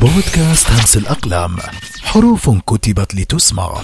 [0.00, 1.56] بودكاست همس الأقلام.
[2.02, 3.82] حروف كتبت لتسمع.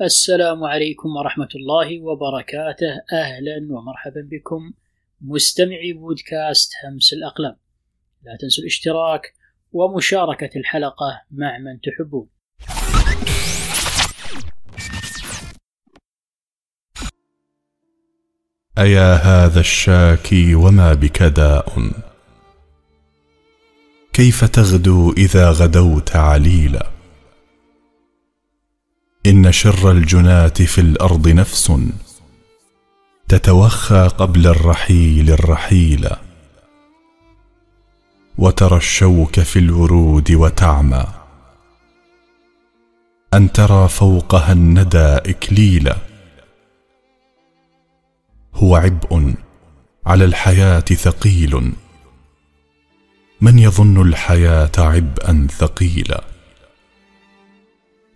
[0.00, 2.92] السلام عليكم ورحمة الله وبركاته.
[3.12, 4.72] أهلا ومرحبا بكم
[5.20, 7.56] مستمعي بودكاست همس الأقلام.
[8.22, 9.34] لا تنسوا الاشتراك
[9.72, 12.28] ومشاركة الحلقة مع من تحبون.
[18.78, 21.78] أيا هذا الشاكي وما بك داء
[24.14, 26.90] كيف تغدو إذا غدوت عليلا؟
[29.26, 31.72] إن شر الجنات في الأرض نفس
[33.28, 36.08] تتوخى قبل الرحيل الرحيل
[38.38, 41.06] وترى الشوك في الورود وتعمى.
[43.34, 45.96] أن ترى فوقها الندى إكليلا.
[48.54, 49.34] هو عبء
[50.06, 51.72] على الحياة ثقيل.
[53.40, 56.24] من يظن الحياة عبئا ثقيلا؟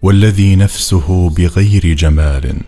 [0.03, 2.61] والذي نفسه بغير جمال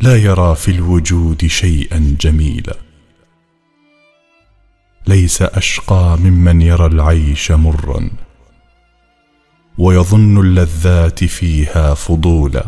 [0.00, 2.76] لا يرى في الوجود شيئا جميلا.
[5.06, 8.10] ليس أشقى ممن يرى العيش مرا
[9.78, 12.66] ويظن اللذات فيها فضولا.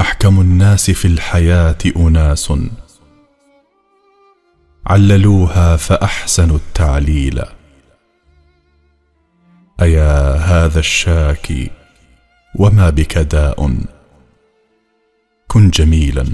[0.00, 2.52] أحكم الناس في الحياة أناس
[4.88, 7.42] عللوها فأحسنوا التعليل.
[9.82, 11.70] أيا هذا الشاكي
[12.58, 13.70] وما بك داء؟
[15.48, 16.26] كن جميلا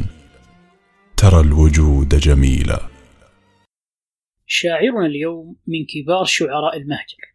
[1.16, 2.80] ترى الوجود جميلا.
[4.46, 7.34] شاعرنا اليوم من كبار شعراء المهجر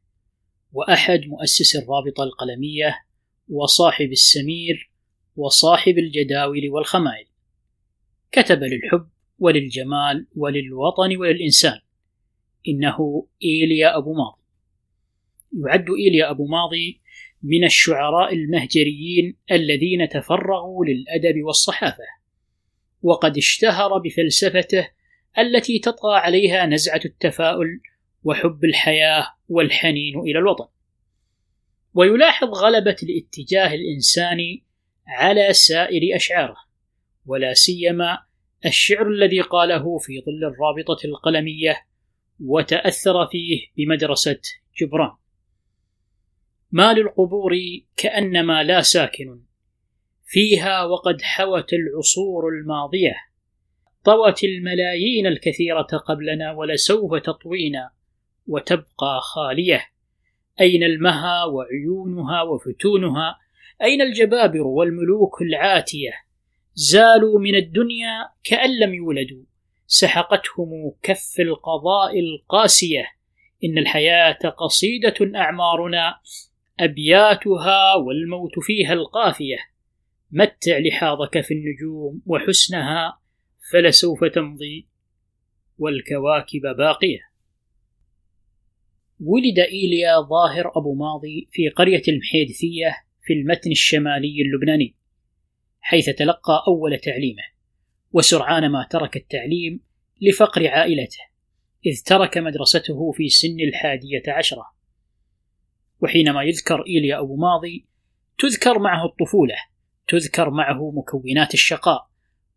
[0.71, 3.05] وأحد مؤسسي الرابطة القلمية
[3.49, 4.91] وصاحب السمير
[5.35, 7.27] وصاحب الجداول والخمائل
[8.31, 9.07] كتب للحب
[9.39, 11.80] وللجمال وللوطن وللإنسان.
[12.67, 14.41] إنه إيليا أبو ماضي.
[15.66, 17.02] يعد إيليا أبو ماضي
[17.43, 22.03] من الشعراء المهجريين الذين تفرغوا للأدب والصحافة.
[23.02, 24.89] وقد اشتهر بفلسفته
[25.39, 27.81] التي تطغى عليها نزعة التفاؤل
[28.23, 30.67] وحب الحياة والحنين إلى الوطن.
[31.93, 34.64] ويلاحظ غلبة الاتجاه الإنساني
[35.08, 36.58] على سائر أشعاره
[37.25, 38.19] ولا سيما
[38.65, 41.85] الشعر الذي قاله في ظل الرابطة القلمية
[42.39, 44.41] وتأثر فيه بمدرسة
[44.81, 45.11] جبران.
[46.71, 47.51] ما للقبور
[47.97, 49.41] كأنما لا ساكن.
[50.25, 53.15] فيها وقد حوت العصور الماضية.
[54.03, 57.91] طوت الملايين الكثيرة قبلنا ولسوف تطوينا
[58.47, 59.85] وتبقى خالية.
[60.61, 63.37] أين المها وعيونها وفتونها؟
[63.81, 66.27] أين الجبابر والملوك العاتية؟
[66.80, 69.43] زالوا من الدنيا كأن لم يولدوا.
[69.88, 73.05] سحقتهم كف القضاء القاسية.
[73.64, 76.20] إن الحياة قصيدة أعمارنا
[76.80, 79.58] أبياتها والموت فيها القافية.
[80.32, 83.20] متع لحاظك في النجوم وحسنها
[83.71, 84.87] فلسوف تمضي
[85.77, 87.20] والكواكب باقية.
[89.20, 94.96] ولد إيليا ظاهر أبو ماضي في قرية المحيدثية في المتن الشمالي اللبناني.
[95.87, 97.43] حيث تلقى أول تعليمه
[98.11, 99.80] وسرعان ما ترك التعليم
[100.21, 101.20] لفقر عائلته
[101.86, 104.73] إذ ترك مدرسته في سن الحادية عشرة.
[106.02, 107.86] وحينما يذكر إيليا أبو ماضي
[108.37, 109.55] تذكر معه الطفولة
[110.08, 112.09] تذكر معه مكونات الشقاء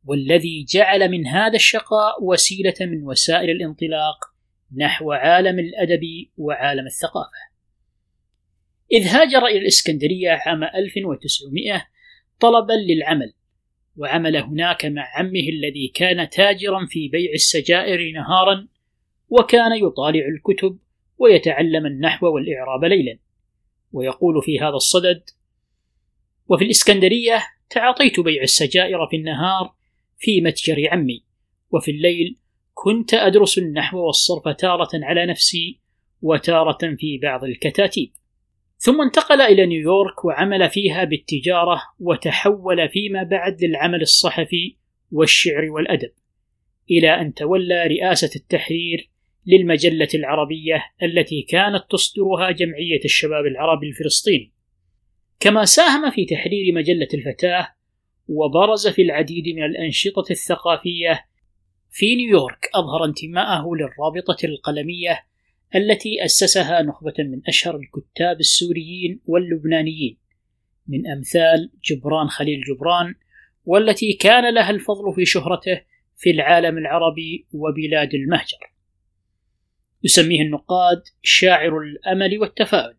[0.04, 4.34] والذي جعل من هذا الشقاء وسيلة من وسائل الانطلاق
[4.76, 6.02] نحو عالم الأدب
[6.36, 7.50] وعالم الثقافة.
[8.92, 11.89] إذ هاجر إلى الإسكندرية عام 1900
[12.40, 13.32] طلبا للعمل.
[13.96, 18.68] وعمل هناك مع عمه الذي كان تاجرا في بيع السجائر نهارا
[19.28, 20.78] وكان يطالع الكتب
[21.18, 23.18] ويتعلم النحو والإعراب ليلا.
[23.92, 25.22] ويقول في هذا الصدد
[26.48, 29.74] وفي الإسكندرية تعاطيت بيع السجائر في النهار
[30.18, 31.24] في متجر عمي
[31.70, 32.36] وفي الليل
[32.74, 35.80] كنت أدرس النحو والصرف تارة على نفسي
[36.22, 38.12] وتارة في بعض الكتاتيب.
[38.82, 44.76] ثم انتقل إلى نيويورك وعمل فيها بالتجارة وتحول فيما بعد للعمل الصحفي
[45.12, 46.10] والشعر والأدب
[46.90, 49.10] إلى أن تولى رئاسة التحرير
[49.46, 54.52] للمجلة العربية التي كانت تصدرها جمعية الشباب العربي الفلسطيني.
[55.40, 57.68] كما ساهم في تحرير مجلة الفتاة
[58.28, 61.24] وبرز في العديد من الأنشطة الثقافية
[61.90, 65.29] في نيويورك أظهر انتماءه للرابطة القلمية
[65.74, 70.18] التي أسسها نخبة من أشهر الكتاب السوريين واللبنانيين
[70.88, 73.14] من أمثال جبران خليل جبران
[73.64, 75.80] والتي كان لها الفضل في شهرته
[76.16, 78.70] في العالم العربي وبلاد المهجر.
[80.04, 82.96] يسميه النقاد شاعر الأمل والتفاؤل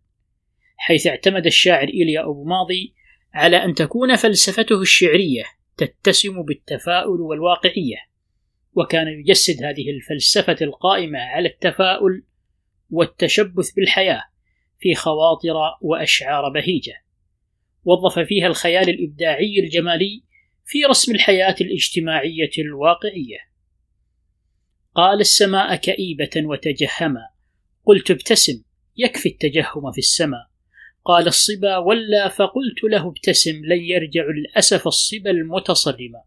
[0.77, 2.94] حيث اعتمد الشاعر إيليا أبو ماضي
[3.33, 5.44] على أن تكون فلسفته الشعرية
[5.77, 7.97] تتسم بالتفاؤل والواقعية
[8.73, 12.23] وكان يجسد هذه الفلسفة القائمة على التفاؤل
[12.92, 14.24] والتشبث بالحياة
[14.80, 16.94] في خواطر وأشعار بهيجة.
[17.84, 20.24] وظف فيها الخيال الإبداعي الجمالي
[20.66, 23.38] في رسم الحياة الاجتماعية الواقعية.
[24.96, 27.28] قال السماء كئيبة وتجهما.
[27.86, 28.64] قلت ابتسم
[28.98, 30.52] يكفي التجهم في السماء
[31.06, 36.24] قال الصبا ولا فقلت له ابتسم لن يرجع الأسف الصبا المتصرما.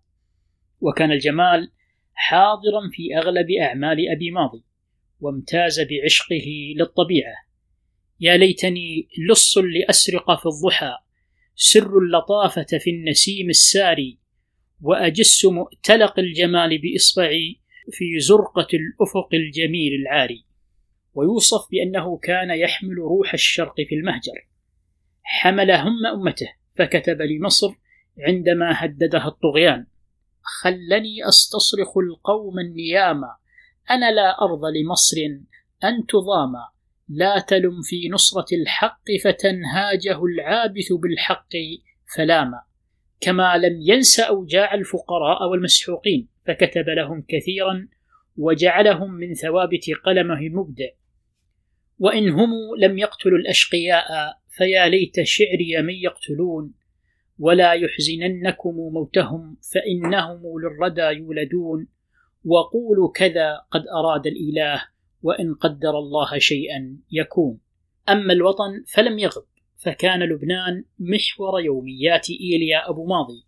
[0.81, 1.73] وكان الجمال
[2.15, 4.65] حاضرا في أغلب أعمال أبي ماضي.
[5.25, 7.35] وامتاز بعشقه للطبيعة.
[8.21, 10.97] يا ليتني لص لأسرق في الضحى
[11.57, 14.19] سر اللطافة في النسيم الساري
[14.83, 17.61] وأجس مؤتلق الجمال بإصبعي
[17.91, 20.45] في زرقة الأفق الجميل العاري.
[21.15, 24.49] ويوصف بأنه كان يحمل روح الشرق في المهجر.
[25.23, 27.75] حمل هم أمته فكتب لمصر
[28.19, 29.87] عندما هددها الطغيان.
[30.43, 33.37] خلني أستصرخ القوم النياما
[33.91, 35.17] أنا لا أرضى لمصر
[35.85, 36.53] أن تضام.
[37.09, 41.53] لا تلم في نصرة الحق فتنهاجه العابث بالحق
[42.17, 42.63] فلاما
[43.21, 47.89] كما لم ينس أوجاع الفقراء والمسحوقين فكتب لهم كثيرا
[48.37, 50.89] وجعلهم من ثوابت قلمه المبدع
[51.99, 54.05] وإن هم لم يقتلوا الأشقياء
[54.49, 56.75] فيا ليت شعري من يقتلون.
[57.39, 61.89] ولا يحزننكم موتهم فإنهم للردى يولدون.
[62.45, 64.85] وقولوا كذا قد أراد الإله
[65.23, 67.61] وإن قدر الله شيئا يكون.
[68.09, 69.45] أما الوطن فلم يغب
[69.77, 73.45] فكان لبنان محور يوميات إيليا أبو ماضي.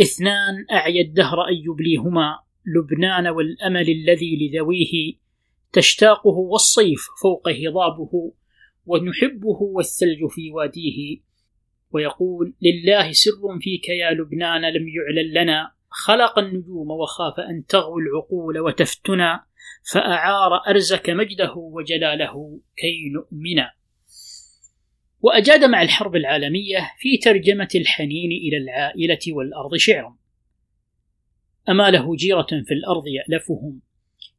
[0.00, 5.14] اثنان أعيا الدهر أن يبليهما لبنان والأمل الذي لذويه
[5.72, 8.32] تشتاقه والصيف فوق هضابه
[8.86, 11.20] ونحبه والثلج في واديه.
[11.92, 18.58] ويقول لله سر فيك يا لبنان لم يعلن لنا خلق النجوم وخاف أن تغوي العقول
[18.58, 19.44] وتفتنا
[19.92, 23.72] فأعار أرزك مجده وجلاله كي نؤمنا
[25.20, 30.18] وأجاد مع الحرب العالمية في ترجمة الحنين إلى العائلة والأرض شعرا
[31.68, 33.80] أما له جيرة في الأرض يألفهم.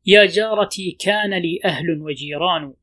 [0.06, 2.74] يا جارتي كان لي أهل وجيران.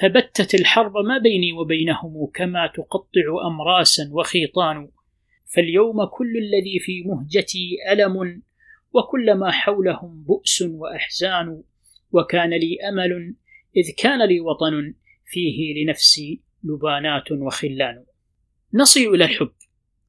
[0.00, 4.88] فبتت الحرب ما بيني وبينهم كما تقطع أمراسا وخيطان.
[5.54, 8.42] فاليوم كل الذي في مهجتي ألم
[8.92, 11.62] وكل ما حولهم بؤس وأحزان
[12.12, 13.34] وكان لي أمل
[13.76, 14.94] إذ كان لي وطن
[15.26, 18.04] فيه لنفسي لبانات وخلان.
[18.74, 19.52] نصل إلى الحب.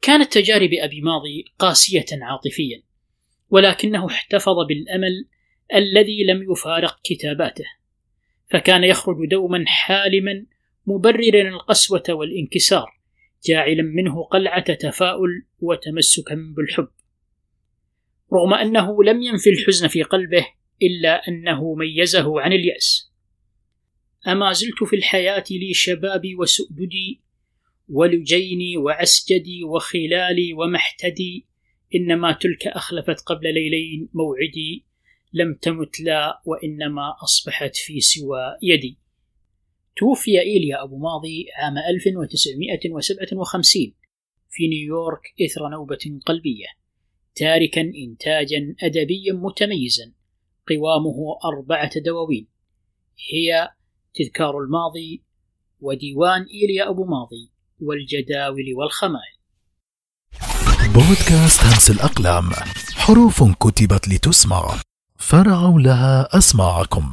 [0.01, 2.83] كانت تجارب أبي ماضي قاسية عاطفيا
[3.49, 5.27] ولكنه احتفظ بالأمل
[5.73, 7.65] الذي لم يفارق كتاباته
[8.49, 10.45] فكان يخرج دوما حالما
[10.87, 12.92] مبررا القسوة والانكسار.
[13.45, 16.87] جاعلا منه قلعة تفاؤل وتمسكا بالحب.
[18.33, 20.47] رغم أنه لم ينفي الحزن في قلبه
[20.81, 23.13] إلا أنه ميزه عن اليأس.
[24.27, 27.21] أما زلت في الحياة لي شبابي وسؤددي
[27.89, 31.45] ولجيني وعسجدي وخلالي ومحتدي
[31.95, 34.85] إنما تلك أخلفت قبل ليلين موعدي
[35.33, 39.02] لم تمت لا وإنما أصبحت في سوى يدي.
[39.97, 43.93] توفي إيليا أبو ماضي عام 1957
[44.49, 46.67] في نيويورك إثر نوبة قلبية
[47.35, 50.13] تاركا إنتاجا أدبيا متميزا
[50.69, 52.47] قوامه أربعة دواوين
[53.33, 53.69] هي
[54.13, 55.23] تذكار الماضي
[55.79, 59.33] وديوان إيليا أبو ماضي والجداول والخمائل.
[60.93, 62.49] بودكاست همس الأقلام
[62.95, 64.81] حروف كتبت لتسمع
[65.17, 67.11] فرعوا لها أسماعكم.